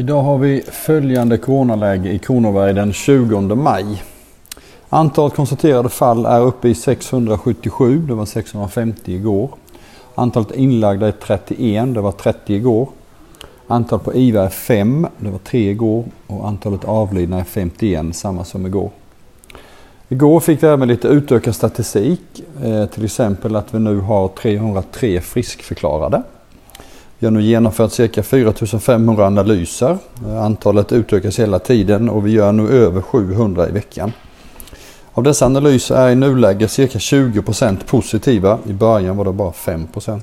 [0.00, 4.02] Idag har vi följande coronaläge i Kronoberg den 20 maj.
[4.88, 9.50] Antalet konstaterade fall är uppe i 677, det var 650 igår.
[10.14, 12.88] Antalet inlagda är 31, det var 30 igår.
[13.66, 16.04] Antalet på IVA är 5, det var 3 igår.
[16.26, 18.90] Och antalet avlidna är 51, samma som igår.
[20.08, 25.20] Igår fick vi även lite utökad statistik, eh, till exempel att vi nu har 303
[25.20, 26.22] friskförklarade.
[27.20, 29.98] Vi har nu genomfört cirka 4500 analyser.
[30.38, 34.12] Antalet utökas hela tiden och vi gör nu över 700 i veckan.
[35.12, 38.58] Av dessa analyser är i nuläget cirka 20% positiva.
[38.68, 40.20] I början var det bara 5%.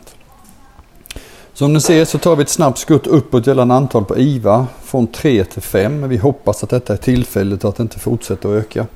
[1.53, 5.07] Som ni ser så tar vi ett snabbt skutt uppåt gällande antal på IVA från
[5.07, 6.09] 3 till 5.
[6.09, 8.87] Vi hoppas att detta är tillfälligt och att det inte fortsätter att öka.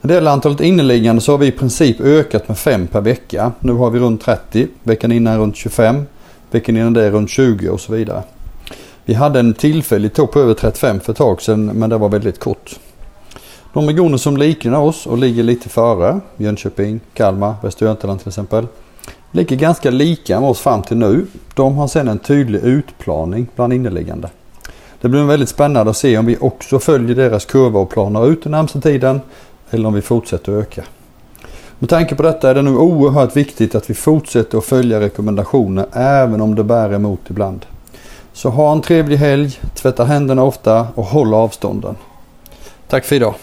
[0.00, 3.52] När det gäller antalet inneliggande så har vi i princip ökat med 5 per vecka.
[3.60, 6.06] Nu har vi runt 30, veckan innan runt 25
[6.50, 8.22] Veckan innan det runt 20 och så vidare.
[9.04, 12.08] Vi hade en tillfällig topp på över 35 för ett tag sedan men det var
[12.08, 12.78] väldigt kort.
[13.72, 18.66] De regioner som liknar oss och ligger lite före, Jönköping, Kalmar, Västra Götaland till exempel,
[19.32, 21.26] ligger ganska lika med oss fram till nu.
[21.54, 24.30] De har sedan en tydlig utplaning bland inneliggande.
[25.00, 28.42] Det blir väldigt spännande att se om vi också följer deras kurva och planar ut
[28.42, 29.20] den närmsta tiden
[29.70, 30.84] eller om vi fortsätter att öka.
[31.78, 35.86] Med tanke på detta är det nu oerhört viktigt att vi fortsätter att följa rekommendationer
[35.92, 37.66] även om det bär emot ibland.
[38.32, 41.96] Så ha en trevlig helg, tvätta händerna ofta och håll avstånden.
[42.88, 43.34] Tack för idag.